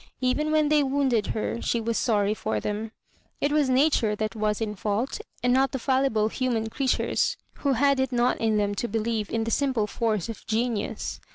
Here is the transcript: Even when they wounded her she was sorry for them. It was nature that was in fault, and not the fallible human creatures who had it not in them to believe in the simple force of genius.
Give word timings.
Even 0.19 0.51
when 0.51 0.69
they 0.69 0.81
wounded 0.81 1.27
her 1.27 1.61
she 1.61 1.79
was 1.79 1.95
sorry 1.95 2.33
for 2.33 2.59
them. 2.59 2.91
It 3.39 3.51
was 3.51 3.69
nature 3.69 4.15
that 4.15 4.35
was 4.35 4.59
in 4.59 4.73
fault, 4.73 5.19
and 5.43 5.53
not 5.53 5.73
the 5.73 5.77
fallible 5.77 6.29
human 6.29 6.69
creatures 6.71 7.37
who 7.57 7.73
had 7.73 7.99
it 7.99 8.11
not 8.11 8.39
in 8.39 8.57
them 8.57 8.73
to 8.81 8.87
believe 8.87 9.29
in 9.29 9.43
the 9.43 9.51
simple 9.51 9.85
force 9.85 10.27
of 10.27 10.43
genius. 10.47 11.19